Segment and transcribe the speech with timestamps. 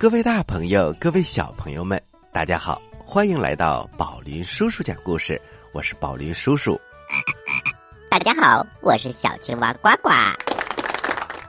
[0.00, 2.02] 各位大朋友，各位小朋友们，
[2.32, 5.38] 大家好，欢迎来到宝林叔叔讲故事。
[5.74, 6.80] 我是宝林叔叔。
[8.10, 10.08] 大家好，我是小青蛙呱呱。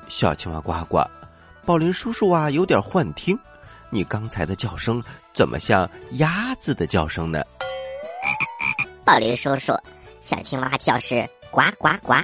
[0.09, 1.01] 小青蛙呱呱，
[1.65, 3.39] 宝林叔叔啊，有点幻听，
[3.89, 5.01] 你刚才的叫声
[5.33, 7.41] 怎么像鸭子的叫声呢？
[9.05, 9.71] 宝林叔叔，
[10.19, 12.15] 小青蛙叫是呱呱呱，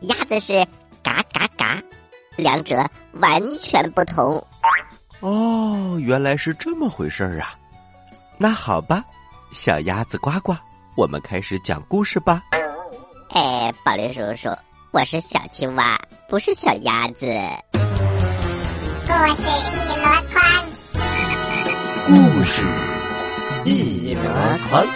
[0.00, 0.62] 鸭子是
[1.02, 1.82] 嘎嘎嘎，
[2.36, 4.46] 两者完全不同。
[5.20, 7.54] 哦，原来是这么回事儿啊！
[8.38, 9.04] 那好吧，
[9.52, 10.54] 小鸭子呱呱，
[10.96, 12.42] 我们开始讲故事吧。
[13.28, 14.48] 哎，宝林叔叔，
[14.92, 17.26] 我是小青蛙，不是小鸭子。
[17.72, 17.74] 故
[19.34, 20.42] 事一箩筐，
[22.06, 22.62] 故事
[23.66, 24.22] 一箩
[24.70, 24.86] 筐，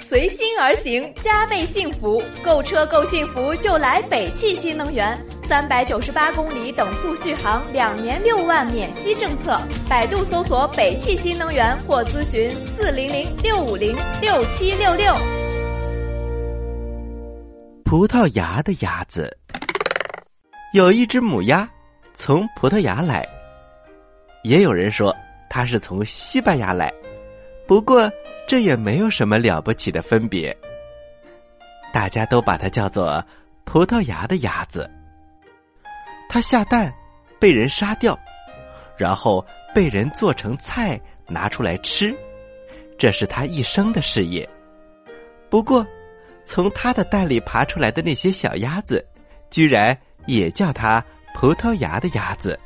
[0.00, 2.22] 随心而行，加倍幸福。
[2.42, 5.14] 购车够幸福，就来北汽新能源。
[5.48, 9.60] 三百九十八公里等速续航，两年六万免息政策。
[9.88, 15.14] 百度搜索“北汽新能源”或咨询四零零六五零六七六六。
[17.84, 19.36] 葡萄牙的鸭子，
[20.72, 21.68] 有一只母鸭
[22.14, 23.28] 从葡萄牙来，
[24.44, 25.14] 也有人说
[25.50, 26.90] 它是从西班牙来，
[27.66, 28.10] 不过
[28.46, 30.56] 这也没有什么了不起的分别。
[31.92, 33.22] 大家都把它叫做
[33.64, 34.88] 葡萄牙的鸭子。
[36.32, 36.90] 它下蛋，
[37.38, 38.18] 被人杀掉，
[38.96, 39.44] 然后
[39.74, 40.98] 被人做成菜
[41.28, 42.16] 拿出来吃，
[42.98, 44.48] 这是它一生的事业。
[45.50, 45.86] 不过，
[46.42, 49.06] 从它的蛋里爬出来的那些小鸭子，
[49.50, 49.94] 居然
[50.24, 51.04] 也叫它
[51.34, 52.58] 葡萄牙的鸭子。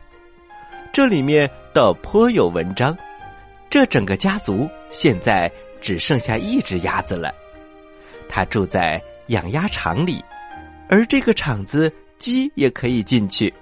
[0.93, 2.97] 这里面倒颇有文章。
[3.69, 5.50] 这整个家族现在
[5.81, 7.34] 只剩下一只鸭子了，
[8.28, 10.25] 它住在养鸭场里，
[10.88, 11.93] 而这个场子。
[12.19, 13.53] 鸡也可以进去，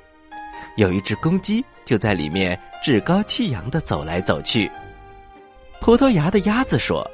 [0.76, 4.70] 有一只公鸡就在里面趾高气扬的走来走去。
[5.80, 7.08] 葡萄牙的鸭子说：“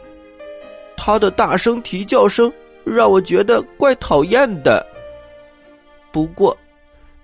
[0.97, 2.53] 它的大声啼叫声
[2.85, 4.87] 让我觉得怪讨厌的。
[6.13, 6.57] 不过，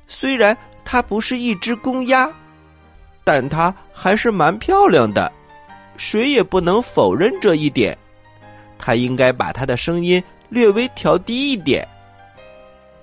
[0.08, 2.32] 虽然它不是一只公鸭，
[3.22, 5.30] 但它还是蛮漂亮的，
[5.96, 7.96] 谁也不能否认这一点。
[8.78, 11.86] 它应该把它的声音略微调低一点，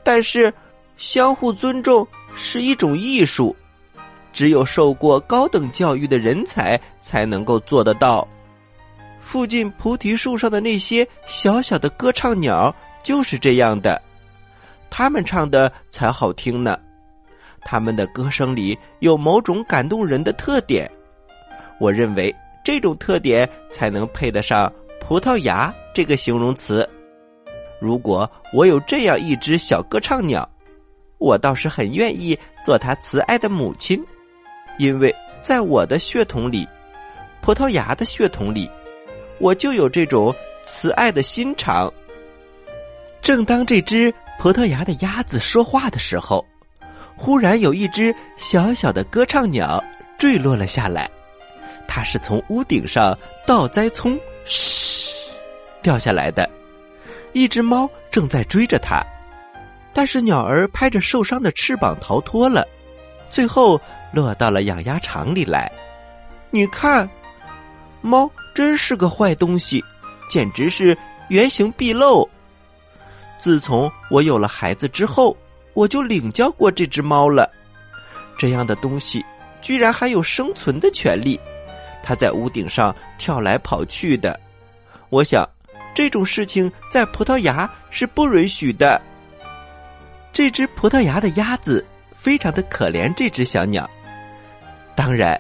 [0.04, 0.52] 但是。”
[1.04, 3.54] 相互尊重是一种艺术，
[4.32, 8.26] 只有受过高等教育的人才才能够做得到。
[9.20, 14.02] 附近菩提树上的那些小小的歌唱鸟就是这样的，
[14.90, 16.80] 他们唱的才好听呢。
[17.66, 20.90] 他们的歌声里有某种感动人的特点，
[21.82, 24.72] 我认为这种特点才能配得上
[25.04, 26.90] “葡萄牙”这个形容词。
[27.78, 30.50] 如果我有这样一只小歌唱鸟。
[31.24, 33.98] 我倒是很愿意做他慈爱的母亲，
[34.78, 36.68] 因为在我的血统里，
[37.42, 38.70] 葡萄牙的血统里，
[39.40, 40.36] 我就有这种
[40.66, 41.90] 慈爱的心肠。
[43.22, 46.46] 正当这只葡萄牙的鸭子说话的时候，
[47.16, 49.82] 忽然有一只小小的歌唱鸟
[50.18, 51.10] 坠落了下来，
[51.88, 53.18] 它是从屋顶上
[53.48, 55.10] 倒栽葱嘘
[55.82, 56.50] 掉下来的，
[57.32, 59.02] 一只猫正在追着它。
[59.94, 62.68] 但是鸟儿拍着受伤的翅膀逃脱了，
[63.30, 63.80] 最后
[64.12, 65.72] 落到了养鸭场里来。
[66.50, 67.10] 你看，
[68.02, 69.84] 猫真是个坏东西，
[70.28, 70.98] 简直是
[71.30, 72.28] 原形毕露。
[73.38, 75.36] 自从我有了孩子之后，
[75.74, 77.50] 我就领教过这只猫了。
[78.38, 79.24] 这样的东西
[79.62, 81.40] 居然还有生存的权利，
[82.02, 84.40] 它在屋顶上跳来跑去的。
[85.10, 85.48] 我想，
[85.94, 89.00] 这种事情在葡萄牙是不允许的。
[90.34, 91.86] 这只葡萄牙的鸭子
[92.18, 93.88] 非常的可怜这只小鸟。
[94.96, 95.40] 当然，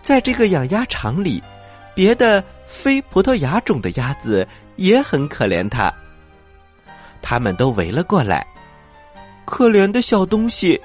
[0.00, 1.42] 在这个养鸭场里，
[1.92, 4.46] 别的非葡萄牙种的鸭子
[4.76, 5.92] 也很可怜它。
[7.20, 8.46] 他们都围了过来。
[9.44, 10.80] 可怜的小东西，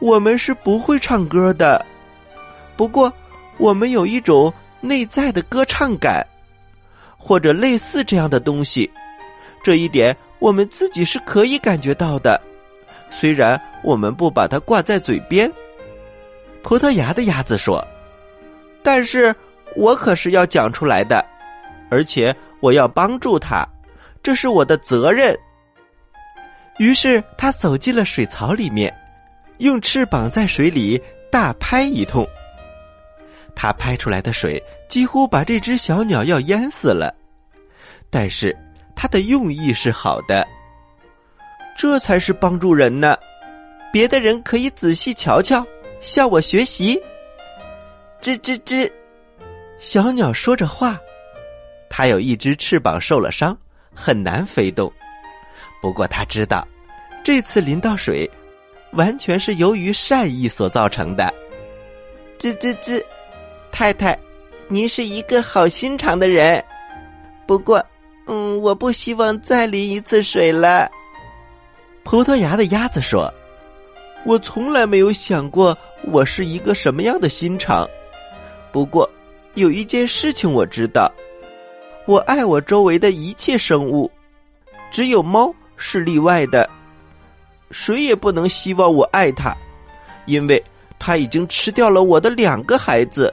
[0.00, 1.86] 我们是不会唱歌的，
[2.76, 3.12] 不过
[3.58, 6.26] 我们有一种内在的歌唱感，
[7.16, 8.90] 或者类似这样的东西。
[9.62, 10.16] 这一点。
[10.44, 12.38] 我们自己是可以感觉到的，
[13.08, 15.50] 虽然我们不把它挂在嘴边。
[16.62, 17.82] 葡萄牙的鸭子说
[18.84, 19.34] ：“但是
[19.74, 21.24] 我可是要讲出来的，
[21.90, 23.66] 而且我要帮助他，
[24.22, 25.34] 这是我的责任。”
[26.76, 28.94] 于是他走进了水槽里面，
[29.60, 31.02] 用翅膀在水里
[31.32, 32.28] 大拍一通。
[33.56, 37.14] 他拍出来的水几乎把这只小鸟要淹死了，
[38.10, 38.54] 但是。
[38.96, 40.46] 他的用意是好的，
[41.76, 43.16] 这才是帮助人呢。
[43.92, 45.64] 别的人可以仔细瞧瞧，
[46.00, 47.00] 向我学习。
[48.20, 48.90] 吱吱吱，
[49.78, 50.98] 小鸟说着话，
[51.88, 53.56] 它有一只翅膀受了伤，
[53.94, 54.92] 很难飞动。
[55.82, 56.66] 不过它知道，
[57.22, 58.28] 这次淋到水，
[58.92, 61.32] 完全是由于善意所造成的。
[62.38, 63.04] 吱吱吱，
[63.70, 64.18] 太太，
[64.68, 66.64] 您是一个好心肠的人。
[67.46, 67.84] 不过，
[68.26, 70.90] 嗯，我不希望再淋一次水了。
[72.02, 73.32] 葡萄牙的鸭子说
[74.24, 77.88] ：“我从来没有想过我是一个什么样的心肠。
[78.72, 79.08] 不过，
[79.54, 81.12] 有一件事情我知道，
[82.06, 84.10] 我爱我周围的一切生物，
[84.90, 86.68] 只有猫是例外的。
[87.70, 89.54] 谁也不能希望我爱它，
[90.26, 90.62] 因为
[90.98, 93.32] 它已经吃掉了我的两个孩子。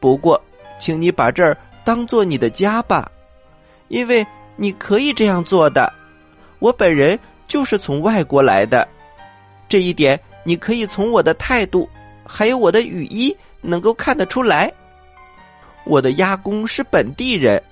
[0.00, 0.40] 不过，
[0.78, 3.10] 请你把这儿。”当做你的家吧，
[3.88, 4.26] 因为
[4.56, 5.92] 你可以这样做的。
[6.58, 8.86] 我本人就是从外国来的，
[9.68, 11.88] 这一点你可以从我的态度，
[12.24, 14.72] 还有我的语衣能够看得出来。
[15.84, 17.62] 我的鸭公是本地人，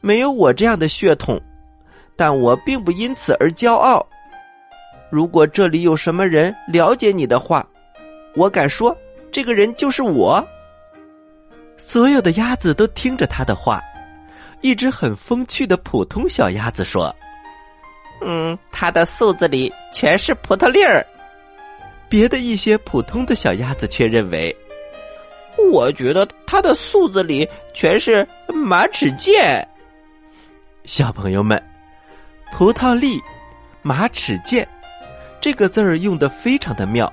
[0.00, 1.40] 没有我这样的血统，
[2.16, 4.06] 但我并不因此而骄傲。
[5.08, 7.66] 如果这里有什么人了解你的话，
[8.34, 8.94] 我敢说，
[9.30, 10.46] 这个人就是我。
[11.76, 13.80] 所有的鸭子都听着他的话。
[14.60, 17.14] 一只很风趣的普通小鸭子说
[18.22, 21.06] ：“嗯，它的肚子里全是葡萄粒儿。”
[22.08, 24.54] 别的一些普通的小鸭子却认为
[25.72, 29.64] ：“我觉得它的肚子里全是马齿苋。”
[30.84, 31.62] 小朋友们，
[32.52, 33.20] 葡萄粒、
[33.82, 34.66] 马齿苋
[35.40, 37.12] 这个字儿用的非常的妙，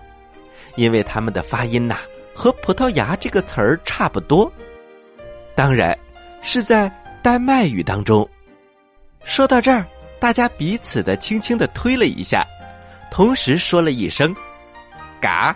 [0.76, 1.98] 因为它们的发音呐。
[2.36, 4.52] 和葡萄牙这个词儿差不多，
[5.54, 5.96] 当然
[6.42, 6.92] 是在
[7.24, 8.30] 丹麦语当中。
[9.24, 9.88] 说到这儿，
[10.20, 12.46] 大家彼此的轻轻的推了一下，
[13.10, 14.36] 同时说了一声
[15.22, 15.56] “嘎”。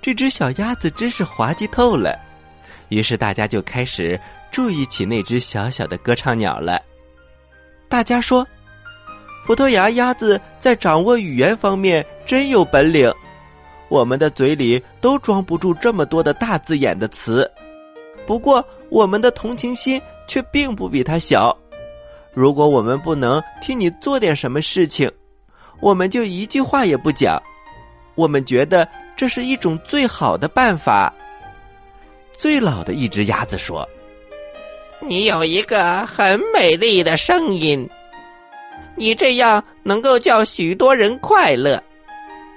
[0.00, 2.18] 这只小鸭子真是滑稽透了。
[2.88, 4.18] 于是大家就开始
[4.50, 6.80] 注意起那只小小的歌唱鸟了。
[7.86, 8.46] 大家说，
[9.46, 13.12] 葡萄牙鸭子在掌握语言方面真有本领。
[13.90, 17.50] 我们的嘴里都装不住这么多的大字眼的词，
[18.26, 21.56] 不过我们的同情心却并不比他小。
[22.32, 25.10] 如果我们不能替你做点什么事情，
[25.80, 27.42] 我们就一句话也不讲。
[28.14, 31.12] 我们觉得这是一种最好的办法。
[32.32, 33.88] 最老的一只鸭子说
[35.00, 37.88] ：“你有一个很美丽的声音，
[38.96, 41.82] 你这样能够叫许多人快乐。”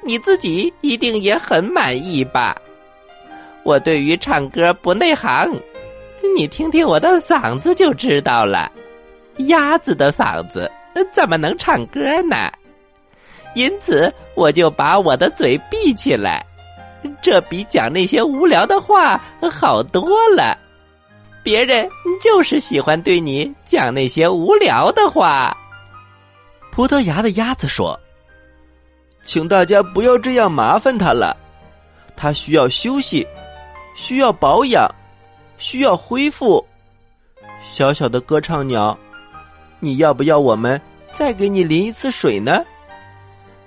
[0.03, 2.55] 你自己一定也很满意吧？
[3.63, 5.51] 我对于唱歌不内行，
[6.35, 8.71] 你听听我的嗓子就知道了。
[9.47, 10.71] 鸭子的嗓子
[11.11, 12.51] 怎么能唱歌呢？
[13.55, 16.45] 因此，我就把我的嘴闭起来，
[17.21, 19.19] 这比讲那些无聊的话
[19.51, 20.57] 好多了。
[21.43, 21.87] 别人
[22.21, 25.55] 就是喜欢对你讲那些无聊的话。
[26.71, 27.99] 葡萄牙的鸭子说。
[29.23, 31.35] 请大家不要这样麻烦他了，
[32.15, 33.27] 他需要休息，
[33.93, 34.89] 需要保养，
[35.57, 36.65] 需要恢复。
[37.61, 38.97] 小小的歌唱鸟，
[39.79, 42.63] 你要不要我们再给你淋一次水呢？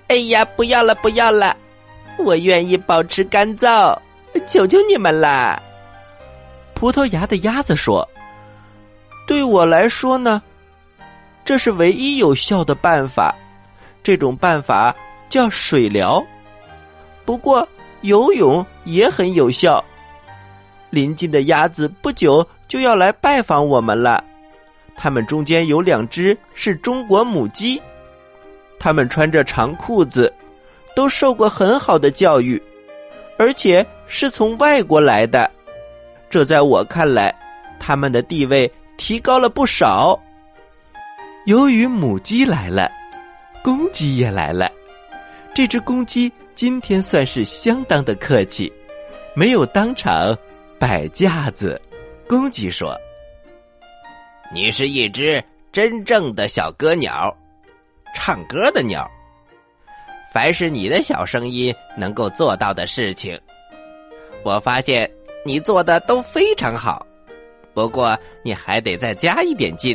[0.08, 1.56] 哎呀，不要了，不要了，
[2.18, 3.96] 我愿意保持干燥，
[4.46, 5.60] 求求你们啦！
[6.74, 8.08] 葡萄牙的鸭子说
[9.26, 10.42] ：“对我来说呢，
[11.44, 13.34] 这是唯一有效的办法。
[14.02, 14.94] 这种办法。”
[15.30, 16.20] 叫水疗，
[17.24, 17.64] 不过
[18.00, 19.84] 游泳也很有效。
[20.90, 24.22] 邻近的鸭子不久就要来拜访我们了，
[24.96, 27.80] 它们中间有两只是中国母鸡，
[28.78, 30.32] 它们穿着长裤子，
[30.94, 32.60] 都受过很好的教育，
[33.38, 35.50] 而且是从外国来的。
[36.28, 37.34] 这在我看来，
[37.78, 40.20] 它们的地位提高了不少。
[41.46, 42.90] 由于母鸡来了，
[43.62, 44.70] 公鸡也来了。
[45.54, 48.72] 这只公鸡今天算是相当的客气，
[49.34, 50.36] 没有当场
[50.80, 51.78] 摆架子。
[52.26, 52.96] 公鸡说
[54.50, 57.36] ：“你是一只真正的小歌鸟，
[58.14, 59.06] 唱歌的鸟。
[60.32, 63.38] 凡是你的小声音能够做到的事情，
[64.42, 65.10] 我发现
[65.44, 67.06] 你做的都非常好。
[67.74, 69.94] 不过你还得再加一点劲，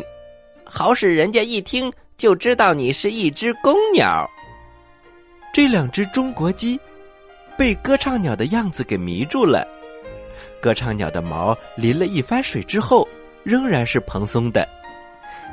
[0.63, 4.29] 好使人家一听就知道你是一只公鸟。”
[5.51, 6.79] 这两只中国鸡
[7.57, 9.67] 被歌唱鸟的样子给迷住了。
[10.65, 13.07] 歌唱鸟的毛淋了一番水之后，
[13.43, 14.67] 仍然是蓬松的，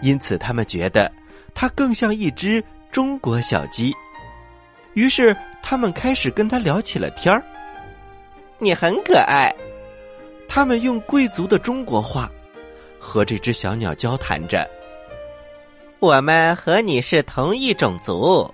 [0.01, 1.13] 因此他们觉得
[1.53, 3.93] 它更像一只中国小鸡。
[4.95, 7.45] 于是他们开始跟它聊起了天儿。
[8.59, 9.55] 你很可爱。
[10.49, 12.31] 他们用贵族的中国话
[12.99, 14.67] 和这只小鸟交谈着。
[15.99, 18.51] 我们和你是同一种族。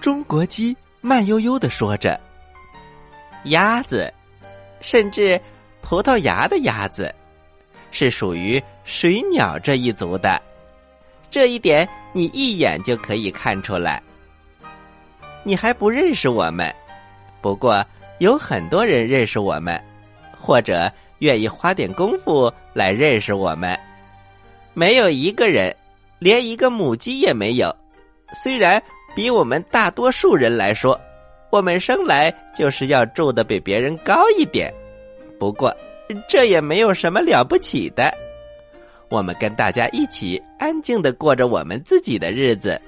[0.00, 2.18] 中国鸡慢悠悠的说着。
[3.44, 4.10] 鸭子，
[4.80, 5.40] 甚至
[5.80, 7.14] 葡萄牙的鸭子，
[7.90, 10.40] 是属于水鸟这一族的。
[11.30, 14.02] 这一点你一眼就可以看出来。
[15.42, 16.74] 你还不认识我们，
[17.40, 17.84] 不过
[18.18, 19.80] 有很多人认识我们，
[20.38, 23.78] 或者愿意花点功夫来认识我们。
[24.74, 25.74] 没有一个人，
[26.18, 27.74] 连一个母鸡也没有。
[28.34, 28.82] 虽然
[29.14, 31.00] 比我们大多数人来说，
[31.56, 34.70] 我们生来就是要住的比别人高一点。
[35.38, 35.74] 不过
[36.28, 38.12] 这也没有什么了不起的。
[39.08, 42.78] 我们跟大家一起安静的过着我们自己的日子。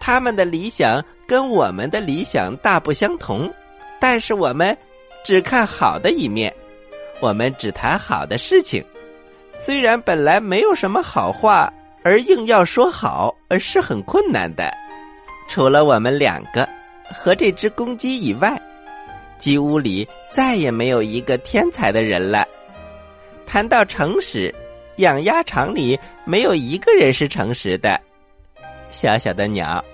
[0.00, 3.52] 他们的理想跟我们的理想大不相同，
[4.00, 4.74] 但是我们
[5.22, 6.50] 只看好的一面，
[7.20, 8.82] 我们只谈好的事情。
[9.52, 11.70] 虽然本来没有什么好话，
[12.02, 14.72] 而硬要说好，而是很困难的。
[15.46, 16.66] 除了我们两个
[17.14, 18.60] 和这只公鸡以外，
[19.38, 22.46] 鸡屋里再也没有一个天才的人了。
[23.46, 24.54] 谈到诚实，
[24.96, 28.00] 养鸭场里没有一个人是诚实的。
[28.90, 29.84] 小小的鸟，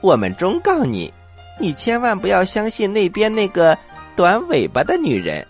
[0.00, 1.12] 我们忠告你，
[1.58, 3.76] 你千万不要相信那边那个
[4.16, 5.46] 短尾巴的女人，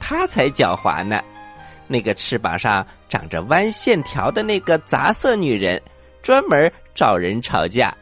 [0.00, 1.22] 她才狡猾呢。
[1.86, 5.80] 那个翅膀上长着弯线条的那个杂色女人，
[6.22, 7.96] 专门找人吵架。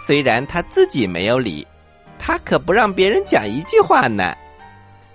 [0.00, 1.66] 虽然他自己没有理，
[2.18, 4.34] 他可不让别人讲一句话呢。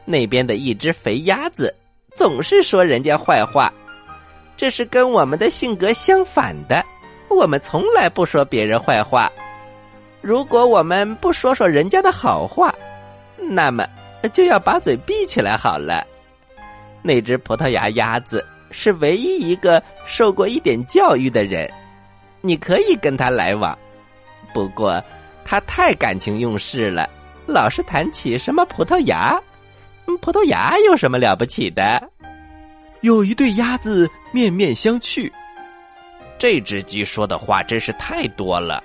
[0.06, 1.74] 那边的一只肥鸭子，
[2.14, 3.72] 总是说人家坏话，
[4.58, 6.84] 这是跟我们的性格相反的。
[7.30, 9.32] 我们从来不说别人坏话，
[10.22, 12.74] 如果我们不说说人家的好话，
[13.38, 13.88] 那么
[14.34, 16.06] 就要把嘴闭起来好了。
[17.02, 21.72] 那只葡萄牙鸭子是唯一一个受过一点教育的人，
[22.42, 23.78] 你可以跟他来往，
[24.54, 25.04] 不过
[25.44, 27.10] 他太感情用事了，
[27.46, 29.42] 老是谈起什么葡萄牙，
[30.22, 32.02] 葡萄牙有什么了不起的？
[33.02, 35.32] 有一对鸭子面面相觑。
[36.38, 38.84] 这只鸡说的话真是太多了，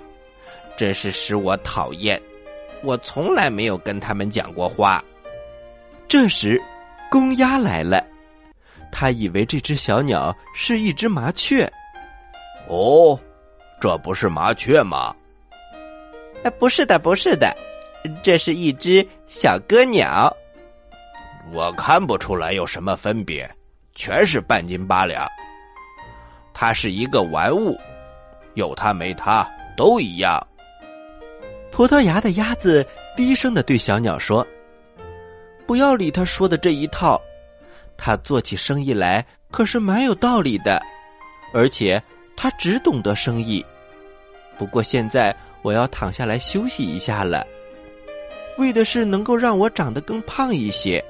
[0.75, 2.21] 真是使我讨厌。
[2.83, 5.03] 我从来没有跟他们讲过话。
[6.07, 6.61] 这时，
[7.09, 8.05] 公鸭来了，
[8.91, 11.69] 他以为这只小鸟是一只麻雀。
[12.67, 13.19] 哦，
[13.79, 15.13] 这不是麻雀吗？
[16.43, 17.55] 哎，不是的，不是的，
[18.23, 20.35] 这是一只小鸽鸟。
[21.51, 23.49] 我看不出来有什么分别，
[23.95, 25.27] 全是半斤八两。
[26.53, 27.77] 它是一个玩物，
[28.53, 30.39] 有它没它都一样。
[31.71, 34.45] 葡萄牙的鸭子低声的对小鸟说
[35.65, 37.21] ：“不要理他说的这一套，
[37.95, 40.81] 他做起生意来可是蛮有道理的，
[41.53, 42.01] 而且
[42.35, 43.63] 他只懂得生意。
[44.57, 47.45] 不过现在我要躺下来休息一下了，
[48.57, 51.03] 为的是能够让我长得更胖一些，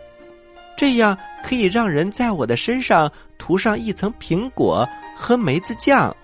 [0.78, 4.88] 这样可以让人在我的身上涂上一层苹果。”
[5.22, 6.16] 和梅子酱。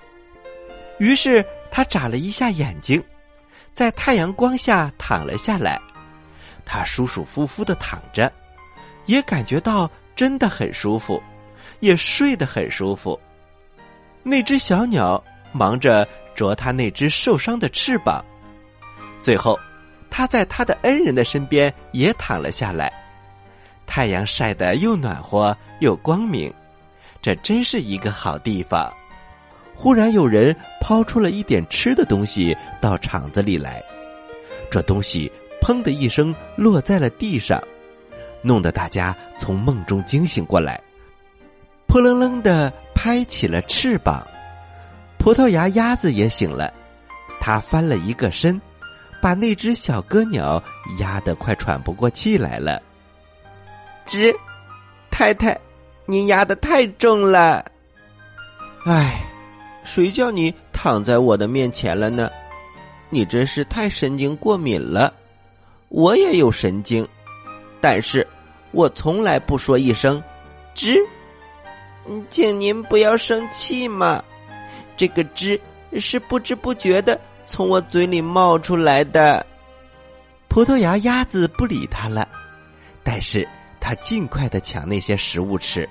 [1.00, 3.03] 于是他眨了一下眼睛，
[3.74, 5.77] 在太阳光下躺了下来。
[6.63, 8.32] 他舒舒服服的躺着，
[9.05, 11.22] 也感觉到真的很舒服，
[11.82, 13.20] 也睡得很舒服。
[14.24, 18.23] 那只小鸟忙着啄他那只受伤的翅膀，
[19.19, 19.57] 最后，
[20.09, 22.91] 他在他的恩人的身边也躺了下来。
[23.87, 26.53] 太阳晒得又暖和又光明。
[27.21, 28.93] 这真是一个好地方。
[29.73, 33.83] 忽然有人抛出了一点吃的东西到场子里来，
[34.69, 37.59] 这东西砰的一声落在了地上，
[38.43, 40.79] 弄得大家从梦中惊醒过来，
[41.87, 44.25] 扑棱棱的拍起了翅膀。
[45.25, 46.72] 葡萄牙鸭子也醒了，
[47.39, 48.62] 它翻了一个身，
[49.20, 50.62] 把那只小鸽鸟
[51.00, 52.79] 压得快喘不过气来了。
[54.05, 54.32] 吱，
[55.10, 55.60] 太太。
[56.05, 57.65] 您压的太重了，
[58.86, 59.25] 唉，
[59.84, 62.29] 谁叫你躺在我的面前了呢？
[63.10, 65.12] 你真是太神经过敏了。
[65.89, 67.08] 我也有神经，
[67.82, 68.27] 但是
[68.74, 70.22] 我从来不说一声
[70.77, 70.96] “吱”。
[72.29, 74.24] 请您不要生气嘛，
[74.97, 75.59] 这个“汁”
[75.99, 79.45] 是不知不觉的从我嘴里冒出来的。
[80.47, 82.27] 葡萄牙鸭子不理他了，
[83.03, 83.47] 但是。
[83.77, 85.87] 他尽快的抢那些食物吃，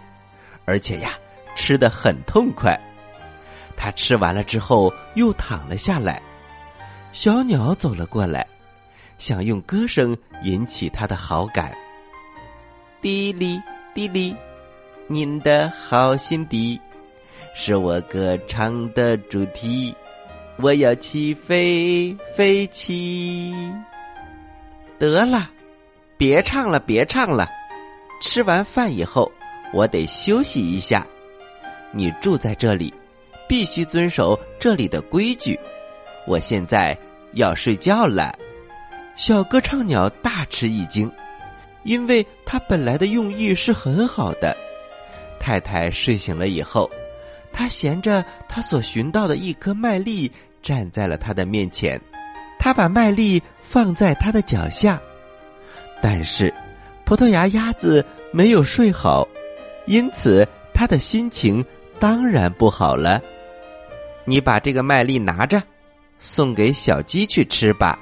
[0.64, 1.12] 而且呀，
[1.54, 2.76] 吃的很痛快。
[3.76, 6.20] 他吃完了之后又躺了下来。
[7.12, 8.44] 小鸟走了过来，
[9.18, 11.72] 想用歌声引起他的好感。
[13.00, 13.62] 滴哩
[13.94, 14.34] 滴哩，
[15.06, 16.80] 您的好心地
[17.54, 19.94] 是我歌唱的主题。
[20.56, 23.54] 我要起飞，飞起！
[24.98, 25.50] 得了，
[26.16, 27.48] 别唱了，别唱了。
[28.20, 29.30] 吃完饭以后，
[29.72, 31.06] 我得休息一下。
[31.92, 32.92] 你住在这里，
[33.48, 35.58] 必须遵守这里的规矩。
[36.26, 36.96] 我现在
[37.34, 38.36] 要睡觉了。
[39.16, 41.10] 小歌唱鸟大吃一惊，
[41.84, 44.56] 因为它本来的用意是很好的。
[45.38, 46.90] 太太睡醒了以后。
[47.54, 50.30] 他衔着他所寻到的一颗麦粒，
[50.60, 51.98] 站在了他的面前。
[52.58, 55.00] 他把麦粒放在他的脚下，
[56.02, 56.52] 但是
[57.04, 59.26] 葡萄牙鸭子没有睡好，
[59.86, 61.64] 因此他的心情
[61.98, 63.20] 当然不好了。
[64.24, 65.62] 你把这个麦粒拿着，
[66.18, 67.98] 送给小鸡去吃吧，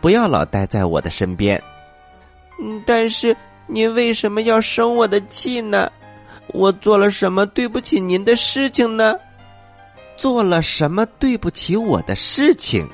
[0.00, 1.60] 不要老待在我的身边。
[2.62, 3.34] 嗯，但是
[3.66, 5.90] 您为什么要生我的气呢？
[6.48, 9.16] 我做了什么对不起您的事情呢？
[10.16, 12.88] 做了什么对不起我的事情？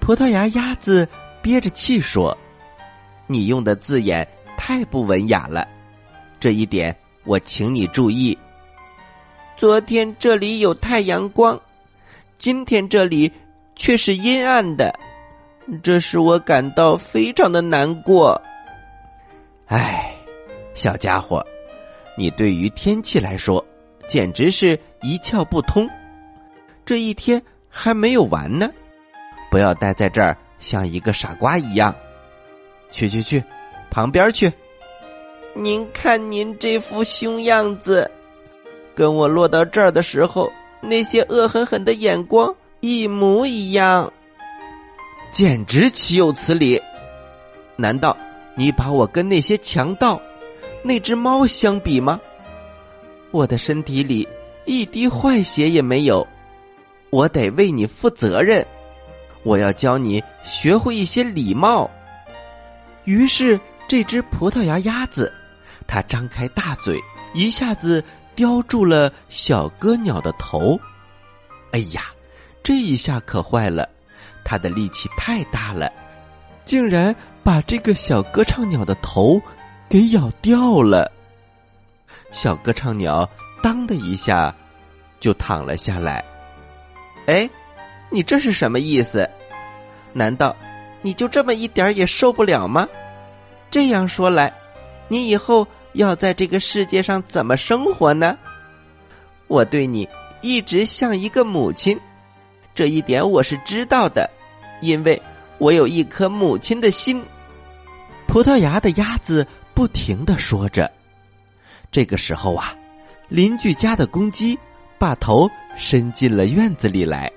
[0.00, 1.06] 葡萄牙鸭子
[1.42, 2.36] 憋着气说
[3.28, 5.68] ：“你用的字眼太不文雅了，
[6.40, 8.36] 这一点我请你注意。
[9.54, 11.60] 昨天这里有太阳光，
[12.38, 13.30] 今天这里
[13.76, 14.98] 却是阴暗的，
[15.82, 18.40] 这使我感到非常的难过。
[19.66, 20.14] 唉，
[20.74, 21.44] 小家伙。”
[22.18, 23.64] 你对于天气来说，
[24.08, 25.88] 简直是一窍不通。
[26.84, 28.68] 这一天还没有完呢，
[29.52, 31.94] 不要待在这儿像一个傻瓜一样。
[32.90, 33.40] 去去去，
[33.88, 34.52] 旁边去。
[35.54, 38.10] 您看您这副凶样子，
[38.96, 44.12] 跟我落到这儿的时候那些恶狠狠的眼光一模一样，
[45.30, 46.82] 简直岂有此理！
[47.76, 48.16] 难道
[48.56, 50.20] 你把我跟那些强盗？
[50.82, 52.20] 那只猫相比吗？
[53.30, 54.26] 我的身体里
[54.64, 56.26] 一滴坏血也没有，
[57.10, 58.66] 我得为你负责任。
[59.42, 61.90] 我要教你学会一些礼貌。
[63.04, 65.32] 于是，这只葡萄牙鸭子，
[65.86, 66.98] 它张开大嘴，
[67.34, 68.02] 一下子
[68.34, 70.78] 叼住了小歌鸟的头。
[71.72, 72.04] 哎呀，
[72.62, 73.88] 这一下可坏了，
[74.44, 75.90] 它的力气太大了，
[76.64, 79.40] 竟然把这个小歌唱鸟的头。
[79.88, 81.10] 给咬掉了，
[82.30, 83.26] 小歌唱鸟
[83.62, 84.54] 当的一下
[85.18, 86.22] 就躺了下来。
[87.26, 87.48] 哎，
[88.10, 89.28] 你这是什么意思？
[90.12, 90.54] 难道
[91.00, 92.86] 你就这么一点也受不了吗？
[93.70, 94.52] 这样说来，
[95.08, 98.36] 你以后要在这个世界上怎么生活呢？
[99.46, 100.06] 我对你
[100.42, 101.98] 一直像一个母亲，
[102.74, 104.28] 这一点我是知道的，
[104.82, 105.20] 因为
[105.56, 107.24] 我有一颗母亲的心。
[108.26, 109.46] 葡萄牙的鸭子。
[109.78, 110.90] 不停的说着，
[111.92, 112.74] 这个时候啊，
[113.28, 114.58] 邻居家的公鸡
[114.98, 117.30] 把头伸进了院子里来，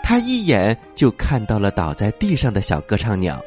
[0.00, 3.42] 他一眼就看到了倒在地上的小歌唱鸟，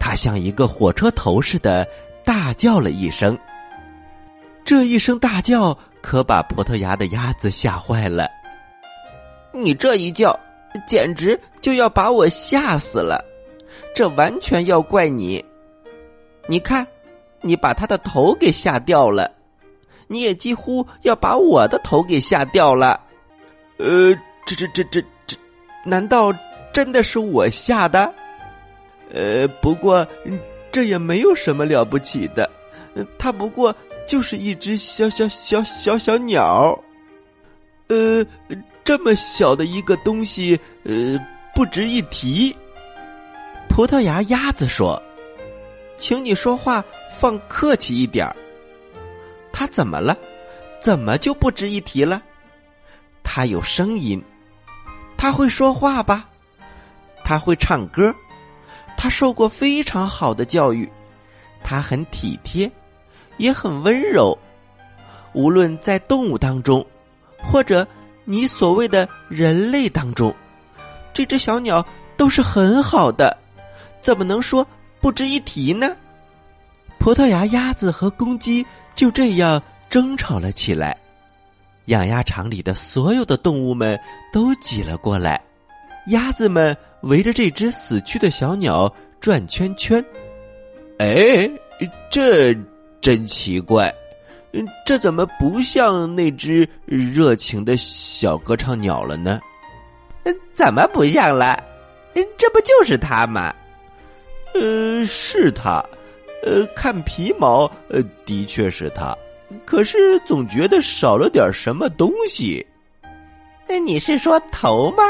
[0.00, 1.86] 他像一个火车头似的
[2.24, 3.38] 大叫了一声。
[4.64, 8.28] 这一声大叫可把葡萄牙的鸭子吓坏了。
[9.52, 10.36] 你这一叫，
[10.84, 13.24] 简直就要把我吓死了，
[13.94, 15.44] 这完全要怪你，
[16.48, 16.84] 你看。
[17.42, 19.30] 你把他的头给吓掉了，
[20.06, 23.00] 你也几乎要把我的头给吓掉了。
[23.78, 25.36] 呃，这这这这这，
[25.84, 26.32] 难道
[26.72, 28.12] 真的是我吓的？
[29.12, 30.06] 呃，不过
[30.70, 32.48] 这也没有什么了不起的，
[33.18, 33.74] 它不过
[34.06, 36.78] 就是一只小小小小小鸟。
[37.88, 38.24] 呃，
[38.84, 41.18] 这么小的一个东西，呃，
[41.54, 42.54] 不值一提。
[43.68, 45.00] 葡萄牙鸭子说。
[46.00, 46.82] 请你说话
[47.18, 48.34] 放客气一点儿。
[49.52, 50.16] 他怎么了？
[50.80, 52.22] 怎么就不值一提了？
[53.22, 54.20] 他有声音，
[55.18, 56.26] 他会说话吧？
[57.22, 58.12] 他会唱歌，
[58.96, 60.90] 他受过非常好的教育，
[61.62, 62.70] 他很体贴，
[63.36, 64.36] 也很温柔。
[65.34, 66.84] 无论在动物当中，
[67.36, 67.86] 或者
[68.24, 70.34] 你所谓的人类当中，
[71.12, 71.86] 这只小鸟
[72.16, 73.36] 都是很好的。
[74.00, 74.66] 怎么能说？
[75.00, 75.96] 不值一提呢。
[76.98, 80.96] 葡萄牙鸭子和公鸡就这样争吵了起来，
[81.86, 83.98] 养鸭场里的所有的动物们
[84.32, 85.40] 都挤了过来，
[86.08, 90.04] 鸭子们围着这只死去的小鸟转圈圈。
[90.98, 91.50] 哎，
[92.10, 92.54] 这
[93.00, 93.92] 真奇怪，
[94.84, 99.40] 这怎么不像那只热情的小歌唱鸟了呢？
[100.54, 101.58] 怎么不像了？
[102.36, 103.54] 这不就是它吗？
[104.54, 105.84] 呃，是他，
[106.42, 109.16] 呃，看皮毛，呃，的确是他，
[109.64, 112.64] 可是总觉得少了点什么东西。
[113.68, 115.02] 那你是说头吗？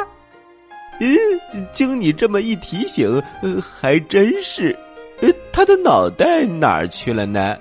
[1.00, 4.78] 嗯，经你这么一提醒，呃，还真是。
[5.22, 7.56] 呃，他的脑袋哪儿去了呢？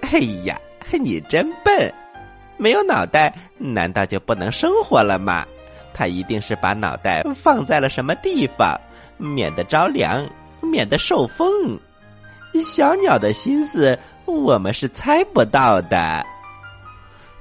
[0.00, 0.58] 哎呀，
[0.92, 1.92] 你真笨！
[2.56, 5.46] 没有脑袋，难道就不能生活了吗？
[5.92, 8.78] 他一定是把脑袋放在了什么地方，
[9.16, 10.28] 免得着凉，
[10.60, 11.78] 免得受风。
[12.60, 16.24] 小鸟的心思，我们是猜不到的。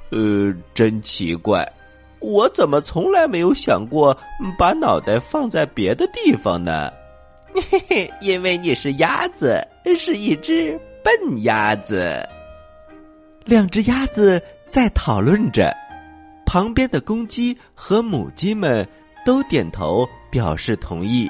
[0.10, 1.68] 呃，真奇怪，
[2.20, 4.18] 我怎么从来没有想过
[4.58, 6.92] 把脑袋放在别的地方呢？
[7.72, 9.66] 嘿嘿，因为你是鸭子，
[9.98, 12.24] 是一只笨鸭子。
[13.44, 15.74] 两只鸭子在讨论着，
[16.46, 18.88] 旁边的公鸡和母鸡们
[19.26, 21.30] 都点头表示同意。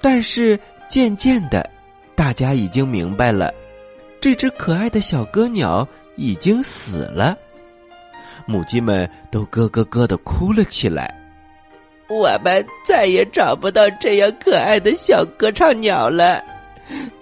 [0.00, 1.68] 但是渐渐的，
[2.14, 3.52] 大家已经明白了，
[4.20, 7.36] 这只可爱的小歌鸟已经死了。
[8.46, 11.12] 母鸡们都咯咯咯的哭了起来。
[12.08, 16.42] 我们再也找不到这样可爱的小歌唱鸟了，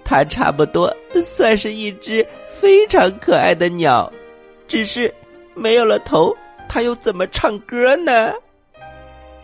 [0.04, 4.12] 它差不多算是一只非常可爱的鸟，
[4.66, 5.12] 只是
[5.54, 6.36] 没有了头，
[6.68, 8.32] 它又怎么唱歌呢？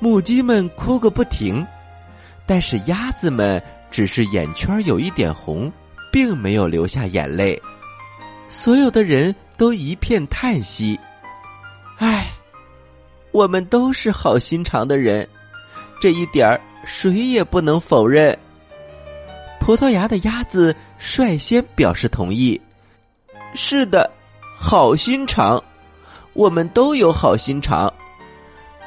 [0.00, 1.64] 母鸡们哭个不停，
[2.44, 5.72] 但是鸭子们只是眼圈有一点红，
[6.12, 7.60] 并没有流下眼泪。
[8.48, 10.98] 所有的人都一片叹息，
[11.98, 12.32] 唉。
[13.30, 15.28] 我们都是好心肠的人，
[16.00, 18.36] 这一点儿谁也不能否认。
[19.60, 22.58] 葡萄牙的鸭子率先表示同意
[23.54, 24.10] ：“是的，
[24.56, 25.62] 好心肠，
[26.32, 27.92] 我们都有好心肠，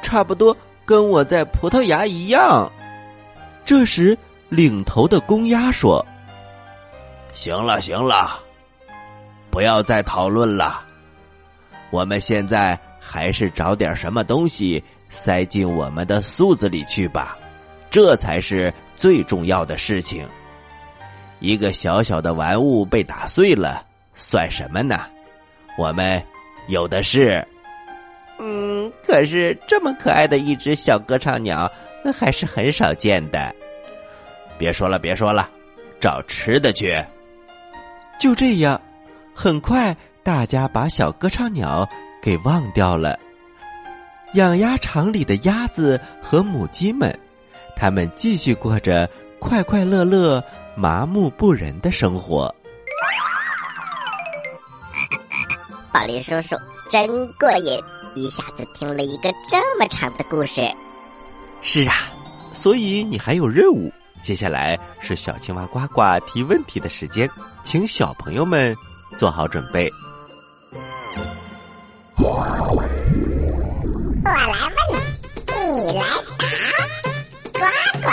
[0.02, 2.70] 差不多跟我在葡萄牙一样。”
[3.64, 4.18] 这时，
[4.52, 6.06] 领头的公鸭说
[7.32, 8.38] ：“行了，行了，
[9.50, 10.84] 不要再讨论了，
[11.90, 17.36] 我们现在。”还是找点什么东西塞进我们的肚子里去吧，
[17.90, 20.26] 这才是最重要的事情。
[21.40, 23.84] 一个小小的玩物被打碎了，
[24.14, 25.04] 算什么呢？
[25.76, 26.24] 我们
[26.68, 27.44] 有的是。
[28.38, 31.70] 嗯，可是这么可爱的一只小歌唱鸟
[32.14, 33.52] 还是很少见的。
[34.62, 35.50] 别说了，别说了，
[35.98, 36.96] 找吃的去。
[38.20, 38.80] 就这样，
[39.34, 41.88] 很快大家把小歌唱鸟。
[42.22, 43.18] 给忘掉了，
[44.34, 47.12] 养鸭场里的鸭子和母鸡们，
[47.74, 50.40] 他们继续过着快快乐乐、
[50.76, 52.54] 麻木不仁的生活。
[55.92, 56.54] 宝林叔叔
[56.88, 57.76] 真过瘾，
[58.14, 60.62] 一下子听了一个这么长的故事。
[61.60, 62.12] 是啊，
[62.52, 67.28] 所以你还有任务，接下来是小青蛙呱呱提问题的时间，
[67.64, 68.74] 请小朋友们
[69.16, 69.90] 做好准备。
[72.16, 72.38] 我
[74.46, 74.88] 来问
[75.84, 76.04] 你来
[76.38, 76.46] 答，
[77.52, 77.60] 呱
[78.00, 78.06] 呱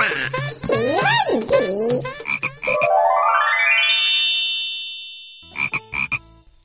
[0.66, 1.08] 提问
[1.48, 1.54] 题。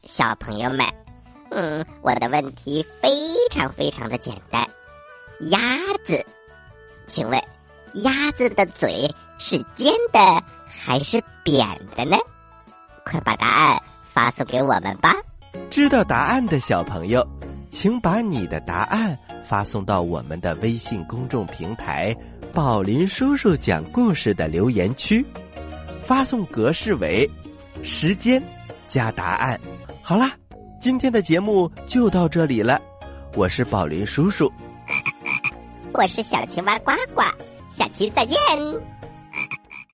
[0.04, 0.87] 小朋友们，
[1.50, 3.11] 嗯，我的问题非
[3.50, 4.66] 常非常的简单。
[5.50, 5.59] 鸭
[6.04, 6.24] 子，
[7.07, 7.38] 请问
[8.02, 11.66] 鸭子的嘴是尖的还是扁
[11.97, 12.16] 的呢？
[13.05, 15.14] 快把答案发送给我们吧！
[15.70, 17.27] 知道答案的小朋友，
[17.70, 19.18] 请把你的答案。
[19.47, 22.16] 发送到我们的微信公众平台
[22.51, 25.25] “宝林叔叔讲故事”的留言区，
[26.03, 27.31] 发送格式为
[27.83, 28.42] 时间
[28.87, 29.61] 加答案。
[30.03, 30.33] 好啦，
[30.81, 32.81] 今天的节目就到这里了。
[33.35, 34.51] 我是宝林叔叔，
[35.92, 37.23] 我是小青蛙呱呱，
[37.68, 38.38] 下期再见。